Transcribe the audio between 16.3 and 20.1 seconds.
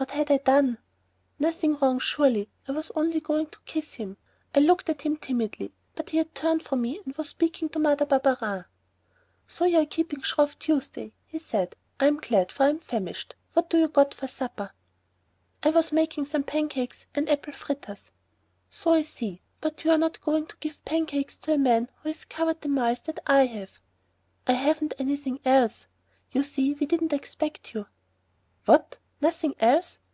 pancakes and apple fritters." "So I see, but you're